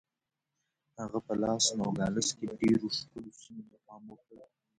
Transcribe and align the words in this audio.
هغه 0.99 1.19
په 1.25 1.33
لاس 1.41 1.65
نوګالس 1.77 2.27
کې 2.37 2.45
ډېرو 2.59 2.87
ښکلو 2.97 3.31
سیمو 3.39 3.63
ته 3.69 3.77
پام 3.85 4.03
وکړ. 4.09 4.35